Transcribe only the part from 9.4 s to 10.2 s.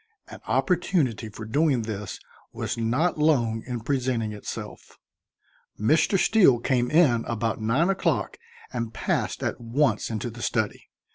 at once